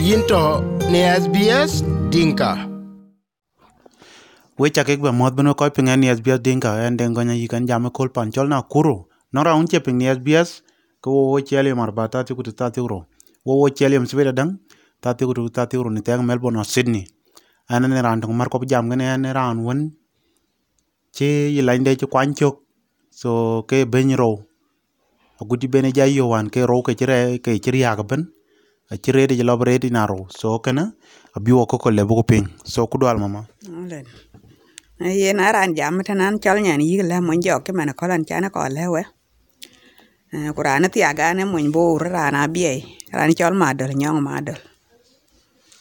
[0.00, 2.56] Yinto ne SBS Dinka.
[4.58, 7.90] we chake be mod bino ko pinga ni SBS dinka en den gonya yikan jam
[7.90, 9.08] kol pan chol na kuro.
[9.32, 10.62] No ra unche ping ni SBS
[11.02, 13.04] ko wo chele mar ba ta ti ku ta ti wo
[13.44, 14.56] wo chele sibeda dang
[15.02, 17.04] ta ti ku ta ti ni tang Melbourne or Sydney.
[17.68, 19.92] Ana ne ran mar ko jam ne ne ran won
[21.12, 22.56] che yi lain de kwan chok.
[23.10, 24.46] So ke ben ro
[25.42, 28.39] agudi bene jay yo wan ke ro ke chire ke chiri ya ben
[28.90, 30.92] a chire de lo bre di na ro so kana
[31.36, 34.06] abi wo ko ko le bu ping so ku dwal mama Olen.
[35.00, 38.60] Yen aran jam tanan chol nyan yig le mon jok ke mana kolan chana ko
[38.68, 39.02] lewe.
[40.56, 42.84] Kurana ti aga ne mon bo rana bie.
[43.12, 44.60] Ran chol ma dol nyong ma dol.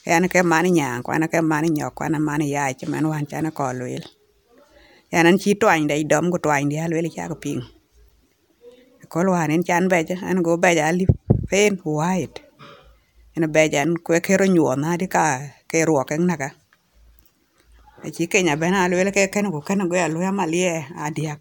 [0.05, 3.51] Yan ke mani nyang kwana ke mani nyok kwana mani ya che man wan chana
[3.51, 4.03] ko lwel.
[5.11, 7.61] Yan an chi twany dai dom ko twany dia lwel cha ko ping.
[9.09, 11.05] Kol wan en chan beja an go beja ali
[11.49, 12.39] fen white.
[13.37, 16.49] Ena beja an kwe kero nyuo na di ka ke ruok en naga.
[18.05, 21.39] Aci kenya bena alwel ke ken ko ken go alwe malie adiak.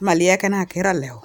[0.00, 1.18] Malie ken akira lew.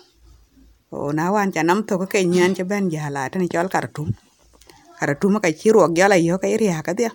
[0.91, 4.09] O na wan cha nam to ko ke nyan che ben jala tan chol kartum.
[4.99, 7.11] Kartum ka chi ruok jala yo ka iri ka dia.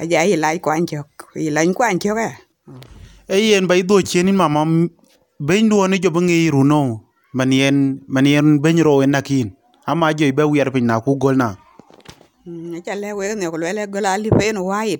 [0.00, 1.34] Aja i lai kwan chok.
[1.36, 2.30] Lai kwan chok e.
[3.28, 4.90] e yen ba idho chienin mama m-
[5.40, 6.80] beny duo ni jobo ng'i ru no
[7.34, 9.48] manien manien beny ro nakin
[9.92, 11.56] ama jo ibe wier pin na ku gol na
[12.46, 14.98] mm, Acha le we ne ko le go la pe no wai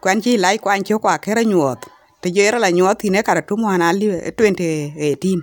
[0.00, 1.80] Kwan chi lai kwan cho kwa kera nyuot.
[2.22, 5.42] Te jera la nyuot ine kartum wan ali 2018.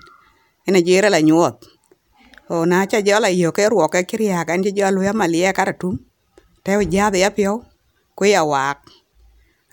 [0.68, 1.56] Ina jera la nyuot.
[2.50, 6.00] O na cha jala yo ke ruok ke kriya kan ji jalo ya malie karatum.
[6.64, 7.64] Te ja de ya pio
[8.16, 8.80] ku ya wak.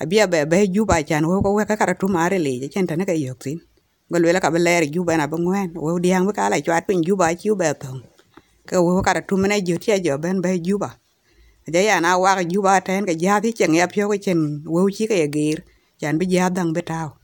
[0.01, 3.13] Abia be be juba chan wo ko we ka karatum are le chen tane ka
[3.13, 3.61] yok tin.
[4.13, 5.75] Gol wela ka be beler juba na bangwen.
[5.75, 8.03] Wo diang be kala chwat pin juba, chi be thong.
[8.69, 10.91] Ka wo karatum ne jo tia jo ben be juba.
[11.69, 15.07] Aja ya na wak juba ten ka jadhi chen ya pyo ko chen wo chi
[15.11, 15.65] ka ya gir.
[16.01, 17.19] Chan be jadang be tao.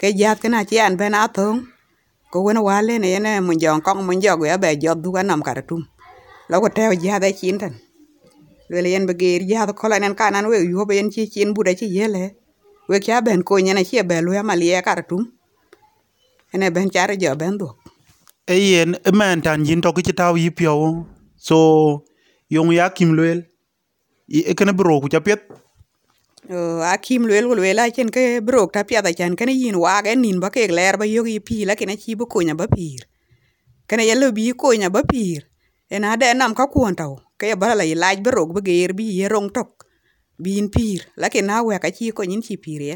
[0.00, 1.66] Ke jadh kana chi an ben a thong.
[2.32, 5.42] Ko wena wale ne yene mun jong kong mun jogo ya be jod du nam
[5.42, 5.82] karatum.
[6.50, 7.74] Lo ko teo jadhe chin tan.
[8.70, 11.74] Lwele yen be gir jadh kola nen kanan we yuho be yen chi chin buda
[11.74, 12.36] chi yele.
[12.88, 15.24] We kya ben ko nyene chi be lu ya malie karatum.
[16.54, 17.68] Ene ben chare jo ben du
[18.48, 21.58] eyen yen tan yin to ki taw yi pyo so,
[22.50, 23.42] yong ya kim lwel
[24.28, 25.40] i ekene bro ku chapet
[26.48, 29.98] O kim lwel ko lwela chen ke bro ta pya da chen kene yin wa
[30.02, 32.66] ge nin ba ke ler ba yogi pi la kene chi bu ko nya ba
[32.70, 33.02] pir.
[33.88, 35.42] Kene yelo bi ko nya ba pir.
[35.90, 39.26] Ena de nam ka kuon taw Ke ba la ilaj bro ba ger bi ye
[39.28, 39.86] rong tok.
[40.38, 41.02] Bin pir.
[41.16, 42.94] la Lakin na wa ka chi ko nyin chi pir ye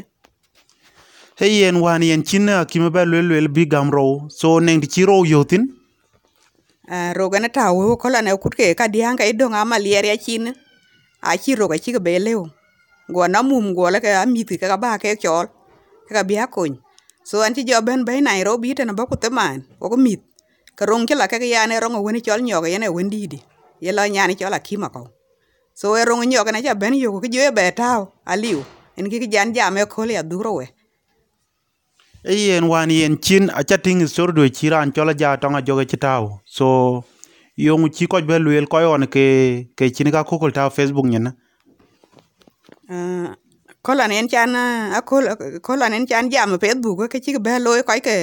[1.41, 4.77] hey yen wan yen chin a kim be lwel lwel bi gam ro so neng
[4.77, 5.63] di chi ro yotin
[6.91, 10.17] Uh, roga na ta wo kola na kut ke ka dianga idong ama lier ya
[10.19, 10.51] chin.
[10.51, 10.53] A
[11.23, 12.43] ah, chi roga chi ke be lew
[13.07, 15.47] Go na mum go la ka amiti ka ba ke chol.
[16.11, 16.75] Ka bia kony.
[17.23, 19.63] So an chi joben be Nairobi te na ba ku teman.
[19.79, 20.19] Ko ko mit.
[20.75, 23.39] Ka rong ke la ka ya ne rong woni chol nyoga yene wen didi.
[23.79, 25.07] Ye la nyani chol akima ko.
[25.73, 28.61] So e rong nyoga na ja ben yo ko jo e be taw aliu.
[28.97, 30.59] En ki ki jan jame ko le aduro
[32.23, 35.85] yen wan yen chin a à, chating sor do chi ran chola ja tonga joge
[35.91, 36.67] chi taw so
[37.57, 39.25] yong chi ko be luel ko yon ke
[39.77, 41.31] ke chin ka ko ta taw facebook nyena
[42.91, 43.31] Uh,
[43.81, 45.33] kola nen chan a kola
[45.63, 48.17] kola nen chan jam Facebook ke chi be loy ko ke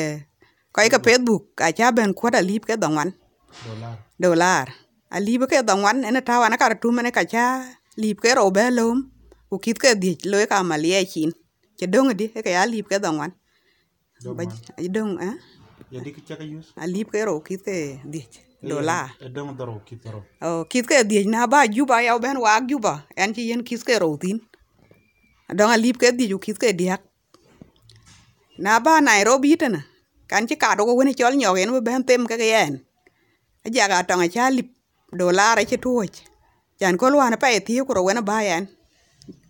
[0.75, 3.10] ko ke Facebook a cha ben ko da lip ke dongwan
[3.65, 3.97] dollar.
[4.20, 4.66] Dollar.
[5.10, 7.65] A lip ke dongwan en ta wana kar tu mene ka cha
[7.97, 9.09] lip ke ro be lom
[9.50, 11.32] ukit ke di loy ka malie chin
[11.80, 13.32] che dong di ke ya lip ke dongwan
[14.25, 14.45] ba
[14.91, 15.37] dong eh
[15.91, 18.23] ya dik chaka yus a lip ke ro kit ke di
[18.62, 22.61] dollar e dong doro kitoro Oh, kit ke di na ba juba ya ben wa
[22.62, 24.39] juba en chi yen kit ke ro tin.
[25.55, 27.03] Dong a lip ke di ju kit ke diak
[28.59, 29.83] na ba nairobi tana
[30.28, 32.81] kan chi ka do ko woni chol nyogen be ben tem ke yen
[33.67, 34.69] a ja ga tong a cha lip
[35.13, 36.19] dollar chi tuoch
[36.81, 38.69] jan ko lwan pa e thi ko ro wena ba yen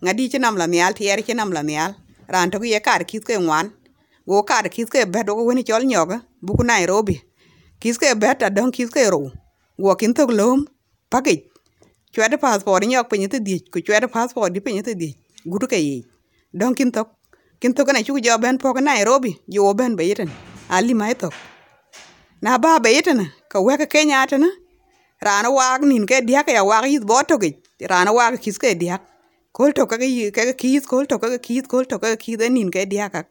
[0.03, 1.95] ngadi chi nam la mial tier chi nam la mial.
[2.29, 3.71] Ran to ye kar kit ke ngwan
[4.29, 7.15] go kar kit ke be do ko woni chol nyoga bu ku nairobi
[7.81, 9.21] kit ke be ta dong ke ro
[9.83, 10.59] go kin to lom
[11.11, 11.39] pakej
[12.13, 15.15] chwede passport nyok pinyi ti diech ku chwede passport di pinyi ti diech
[15.51, 16.05] gudu ke yi
[16.53, 17.09] don kin tok
[17.61, 20.29] kin tok na chuku jo ben pok Nairobi jo ben be yiten
[20.69, 21.33] ali mai tok
[22.41, 23.21] na ba be yiten
[23.51, 24.49] ka weka Kenya tana
[25.21, 27.51] rana wag nin ke diak ya wag yit bo toki
[27.91, 29.01] rana wag kis ke diak
[29.53, 32.71] kol to ka yi ka kis kol to ka kis kol to ka kis nin
[32.71, 33.27] ke diak ak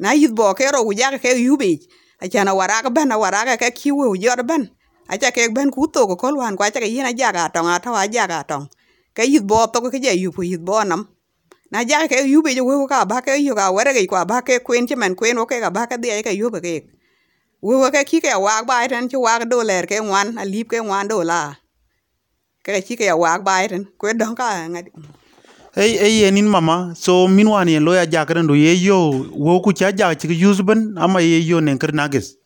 [0.00, 1.80] na yit bo ke ro ja ke yube
[2.24, 4.72] achana waraga ben waraga ke kiwe jor ben
[5.12, 7.68] acha ke ben ku to ko kol wan kwa cha ke yin aja ga tong
[7.68, 8.66] ata wa aja ga tong
[9.14, 11.04] ke yit bo to ke je yu pu yit bo nam
[11.72, 14.24] na ja ke yu be je we ka ba ke yu ga were ke kwa
[14.24, 16.60] ba ke kwen che men kwen o ke ga ba ke de ke yu be
[16.64, 16.74] ke
[17.62, 20.44] we we ke ki ke wa ba ten che wa do ler ke ngwan a
[20.48, 21.60] lip ke ngwan do la
[22.64, 24.90] ke ki ke wa ba ten kwe don ka ngadi
[25.76, 26.94] ei ei yen in mama.
[26.96, 28.54] So, min wan yen lo ya jakren do.
[28.54, 32.36] Ye yo, wo ku cha ja chi use ben, ama ye yo nen kir nagis.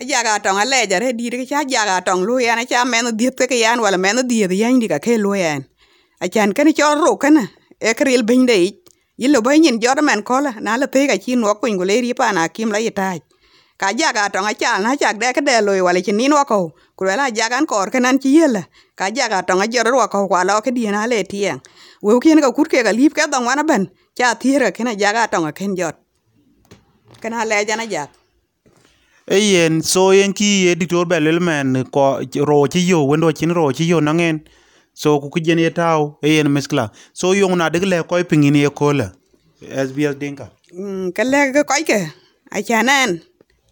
[0.00, 3.46] Ajaga tong ale jare di ke cha jaga tong lu yan cha men di ke
[3.46, 5.64] ke yan, wala men di di yan di ka ke lu yan
[6.22, 7.42] a chan ken cho ro kana
[7.80, 8.56] e kril bin de
[9.18, 12.14] yilo bay nyin jor men kola na le te ga chi no ko ngule ri
[12.14, 13.20] pa na kim la yitai
[13.76, 16.44] ka jaga tong a cha na cha de ke de lo wala chi ni no
[16.44, 18.62] ko ku la jagan kor kenan chi yela
[18.98, 21.60] ka jaga tong a jor ro ko kwa lo ke di na le tieng
[22.02, 25.12] we kien ka kut ke ga lip ke dong wana ben cha thira kena ja
[25.12, 25.96] ga tong a ken jot.
[27.22, 28.08] Kana le jana ja
[29.28, 33.32] ei yen so yen ki ye diktor be lel men ko ro chi yo wendo
[33.32, 34.40] chin ro chi yo nangen
[34.94, 38.22] so ku ki jen ye taw e yen miskla so yo na de le ko
[38.24, 39.12] pingin ye kola
[39.88, 41.24] sbs dinka Mm, ka.
[41.24, 41.98] Lek ke
[42.52, 43.20] a chanan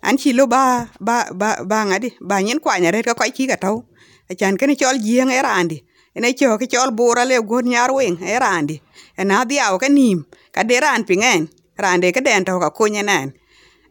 [0.03, 3.49] an chi lo ba ba ba ba ngadi ba nyen kwa nyare ka koy ki
[3.49, 3.83] ka taw
[4.31, 5.85] a chan ken chol jieng era andi
[6.15, 8.83] ene cho ke chol bura le gon nyar weng e randi
[9.17, 11.49] ena dhiaw ka nim ka de ran pingen
[11.79, 13.33] rande ke den to ka kunye nan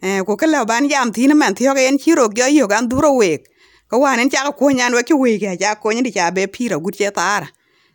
[0.03, 2.87] e ko ke le ban jam tin man thio ke en chiro gyo yo gan
[2.91, 3.47] duro wek
[3.89, 6.47] ka wan en cha ka kunyan we ki wek ya cha kunye di cha be
[6.47, 7.47] pira gut che tara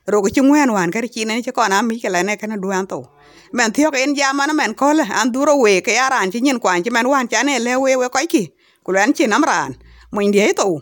[0.09, 2.56] ro ko chi ngwen wan ka chi ne che kona mi ke le ne kana
[2.56, 3.05] duan to
[3.53, 6.41] men thio ke en jam an men ko le an duro wek ya ran chi
[6.41, 8.53] nyin kwan chi men wan cha ne le we we ko ki
[8.85, 9.76] ku len chi nam ran
[10.12, 10.81] mo ndi to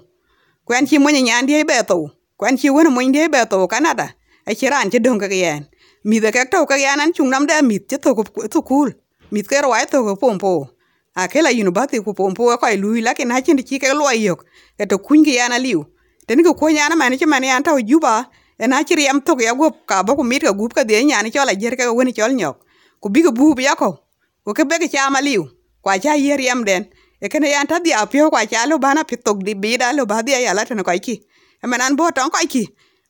[0.66, 4.06] kwen chi mo nyan die be to kwan chi won mo ndi be to canada
[4.46, 5.62] a chi ran chi dong ka yen
[6.04, 8.62] mi de ka to ka yan an chung nam de mit chi to ko to
[8.62, 8.90] kul
[9.30, 10.66] mit ke ro ai to ko pompo
[11.14, 13.94] a ke la university ko pompo ko ai lui la ke na chin chi ke
[13.94, 14.42] lo yok
[14.76, 15.86] ke to kun ki yana liu.
[16.26, 18.26] Ten ko ko yana man chi man yan to juba
[18.58, 20.98] e na chi riam to ya go ka ba ko mit ka gup ka de
[20.98, 22.56] nyani cho la jer ka woni chol nyok
[23.00, 24.02] ku bi ko bu ya ko
[24.44, 25.46] ko ke be ke cha maliu
[25.80, 26.90] kwa cha yer yam den
[27.22, 30.06] e ke yan ta dia pio kwa cha lo bana pitok di bi da lo
[30.06, 31.22] ba dia ya la ten ko ki
[31.62, 32.68] e man an bo ton ko ki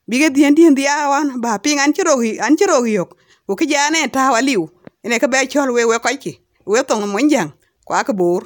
[0.08, 1.40] bi ke dien dien dia wan.
[1.40, 3.16] Ba ping an chi ro hi an chi ro yok.
[3.46, 4.68] Ku ke ja ne ta wa liu.
[5.04, 7.52] Ene ke be chol we we ko ki we tong mo njang
[7.84, 8.42] kwa ke bor.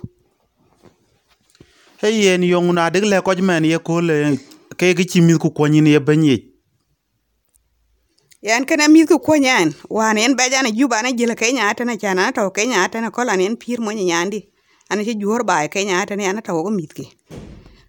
[2.02, 4.38] Ei yen yo na de le ko men ye kole
[4.76, 6.36] ke ki chi mi ku konyin ye benye
[8.42, 12.32] yan kene mit ku konyan wan en be jana juba na jila kenya atana chana
[12.36, 14.40] to kenya atana kola nen pir mo nyandi
[14.90, 17.06] ana ci jor ba kenya atana ana to go mit ki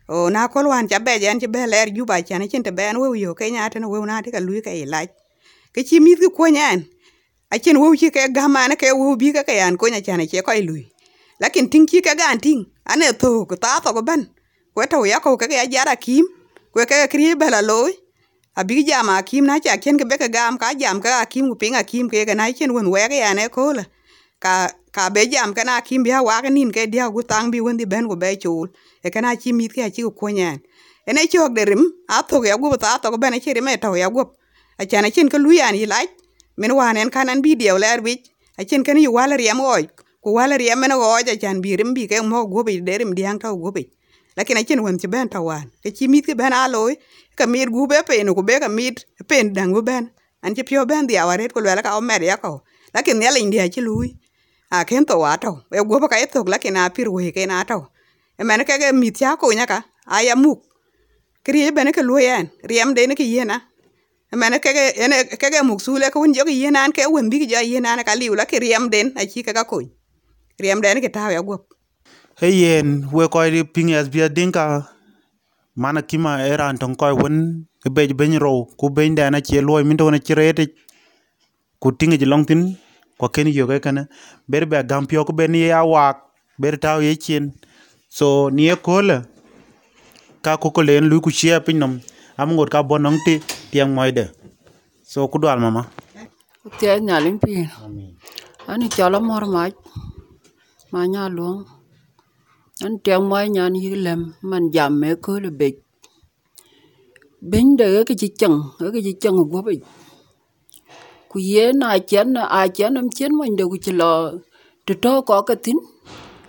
[0.10, 2.98] o na kol wan cha be jan cha be ler juba chana chin te ben
[3.00, 5.08] we yo kenya atana we na de ka lui ka e ilaj
[5.74, 6.80] ke chi mit ku konyan
[7.52, 9.88] a chen wo chi ke ga ma ne ke wo bi ka ka yan ko
[9.88, 10.84] nya cha ne che ko lui.
[11.42, 14.28] Lakin ting chi ka gan ting ane to ko ta to go ben.
[14.76, 16.26] Ko to ya ko ka ya jara kim
[16.74, 17.92] ko ka kri be la loy
[18.58, 21.26] a bi ja ma kim na cha chen ke be ka gam ka jam ka
[21.26, 23.84] kim ku pinga kim ke ga na chen won we ya ne ko la.
[24.40, 27.60] Ka ka be jam kana kim akim wa ka nin ke dia gu tang bi
[27.62, 28.68] wendi ben gu be chul.
[29.06, 30.58] E kana chi mit ke chi ku konyan
[31.10, 33.94] ene chok de rim, a to ya gu ta to be na chi rime to
[33.96, 34.24] ya gu
[34.82, 36.06] a chana chin chen ka lu yan yi lai
[36.58, 38.14] min wa nen kanan bi dia ler bi
[38.58, 39.84] a chen ken yu wala riem oi
[40.24, 43.14] ku wala riem men go ja chan bi rim bi ke mo gu bi derim
[43.18, 43.84] diang to gu bi
[44.38, 46.98] lakini achen wen chi ben tawan ke chi mit ke ben a aloy e
[47.38, 50.04] ka mit gu be pe pen ku be ka mit pen dang gu ben.
[50.44, 52.62] An chi pyo ben dia waret ku lela ka o mer ya ko
[52.96, 54.10] lakini yala india chi lui
[54.72, 57.64] a ken to wato e go ba ka eto lakini a pir we ke na
[57.64, 57.88] to
[58.40, 60.60] e men ke ge mit ya ko nyaka aya muk
[61.44, 63.62] kri ben ke lu yen riem de ne ke yena
[64.34, 66.92] e men ke ge ene ke ke muk sule ko won jo ke yena an
[66.92, 69.54] ke won bi ge yena na ka liu la ke riem den a chi ka
[69.54, 69.80] ka ko
[70.60, 71.64] riem de ne ke ta ya go
[72.40, 74.64] hey yen we ko ri ping as sbs dinka
[75.76, 79.62] mana kima era anton ko won ke be ben ro ku ben da na che
[79.62, 80.66] lo mi to na chirete
[81.80, 82.62] ku tingi long tin
[83.20, 84.08] ko ken yo ke kana
[84.48, 86.18] ber be gam pio ko ben ya wak
[86.62, 87.54] ber taw ye chen
[88.10, 89.18] so ni e kola
[90.42, 91.94] ka ko ko len lu ku chia pin nom
[92.38, 93.34] am ngot ka bonong ti
[93.72, 94.26] tiang moide
[95.12, 95.84] so ku dal mama
[96.82, 97.66] nhà lính pin.
[98.66, 99.74] Anh cho nó mor mạch.
[100.92, 101.64] Mà nhà luôn.
[102.82, 105.76] Anh tiếng mai nhà như làm mình giảm mẹ cơ là bịch.
[107.42, 109.80] Bên đây cái gì chẳng, cái gì chẳng của bịch
[111.30, 114.32] ku ye na chen a chen chén nam chén mình đều cứ lo.
[114.88, 115.78] to đó có cái tin.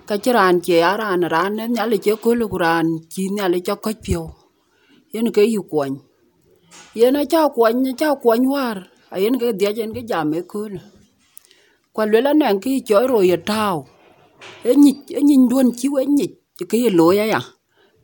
[0.06, 3.58] ka chran che aran ran ne nya le che ko lu ran chi nya le
[3.60, 4.30] cho cái piêu.
[5.12, 5.96] Yên cái yêu quanh.
[6.94, 8.76] Yên nó cho quanh, cha kwon war.
[9.10, 10.80] a Yên ke dia trên ke jam e mẹ cơ là.
[11.92, 13.86] Qua lưỡi là nàng cái chối rồi ở tao.
[14.64, 16.32] e nyit e nyin duon chi we nyit
[16.70, 17.40] ke ye lo ya ya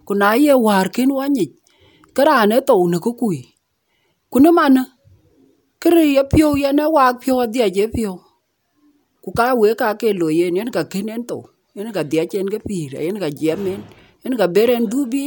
[0.07, 1.51] ku na ye war ken wa nyit
[2.15, 3.39] ke raan e thou ne ku kui
[4.31, 4.83] ku ne mane
[5.85, 8.15] ke ye pio ye ne wak piou adhiec ye pio
[9.25, 11.39] ku ka we ka ke lo ye ne ka ken to
[11.75, 13.83] thou yen ka dhiec en ke pir ne ka jem en
[14.25, 15.27] yen ka ber en dhubi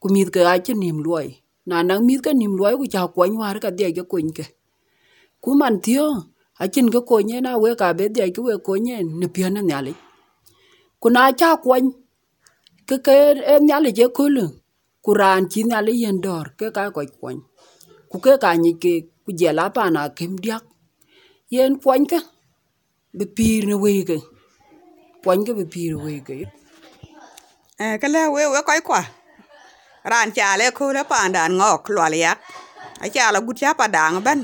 [0.00, 1.28] ku mith ke ache nim luoi
[1.68, 4.46] na nang mith ke nim luoi ku cha kwany war ka dhiec ke kony ke.
[5.42, 6.06] Ku man thio,
[6.62, 9.92] achin ke konyen na we ka be dhiec ke we konyen ne pion ne nyale
[11.02, 11.88] ku na cha kwany,
[12.88, 13.14] ke ke
[13.52, 14.46] e nyale je ye kole
[15.04, 17.40] ku ran chi nyale yen dor, ke ka ko kwany.
[18.10, 18.94] Ku ke ka nyic ke
[19.28, 20.64] ku jɛl a jel apan kem diak.
[21.52, 22.18] Yen kwany ke
[23.18, 24.16] bi piir ni weeke
[25.22, 26.34] kwany ke bi piir weeke
[27.80, 29.02] Eh, lɛ we we we koy kwa.
[30.10, 32.38] Ran chale ko paan daan ŋɔɔk luɔl yak.
[33.04, 34.40] A chala gut ca pa daaŋ bɛn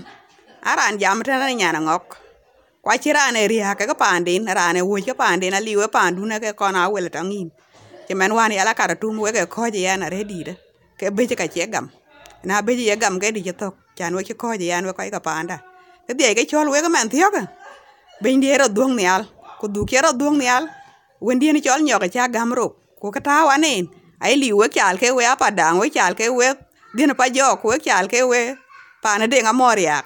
[0.69, 2.07] a raan jam tana nyana ngok.
[2.83, 6.23] Kwa chi ran e ria ke pandin ran e wo ke pandin ali we pandu
[6.27, 7.49] ne ke kona wel tangin
[8.07, 10.55] che mɛn wan yala kara tum we ke ko je yana redi de.
[10.99, 11.87] Ke be ka che gam.
[12.45, 14.93] Na be ye gam ke di ci thok chan we ke ko je yan we
[14.93, 15.59] koy ka panda
[16.07, 17.43] ke die ke chol we ke man thio ke
[18.23, 19.23] be ndi ro duong nyal
[19.61, 20.69] ku du ke ro duong nyal
[21.21, 22.67] wendi ni chol nyoke cha gam ro
[23.01, 23.87] ku ka ta wanen
[24.25, 26.49] ai li we kyal ke we apa dang we kyal ke we
[26.97, 28.41] din pa jo ku we kyal ke we
[29.03, 30.05] pa na de ngamor yak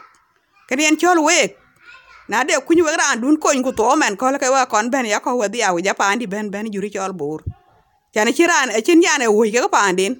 [0.68, 1.38] ke den chol we
[2.28, 5.06] na de kunyu we ran dun kon ku to men ko ke wa kon ben
[5.06, 7.40] ya ko we dia we ja pa andi ben ben juri chol bur
[8.14, 10.12] chane chiran e chin yane we ke pa andin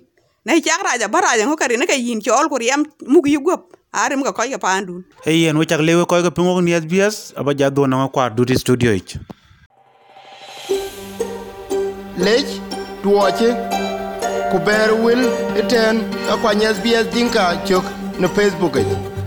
[0.47, 3.75] ne chak raja baraja ngo kari ne ke yin chol ku riam mug yu gop
[3.93, 7.33] arim ko ko ke pa andun e yen wechak lewe koy ko pingok ni SBS
[7.37, 9.19] aba jadho na kwa duty studio ich.
[12.19, 12.47] Lec
[13.03, 13.51] tuoche
[14.51, 15.23] ku ber wil
[15.61, 16.03] iten
[16.33, 17.85] akwany SBS Dinka cök
[18.19, 19.18] ne Facebook ic